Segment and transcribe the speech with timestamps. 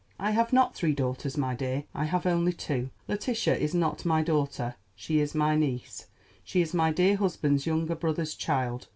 [0.17, 2.89] "I have not three daughters, my dear; I have only two.
[3.07, 4.73] Letitia is not my daughter.
[4.95, 6.07] She is my niece;
[6.43, 8.87] she is my dear husband's younger brother's child.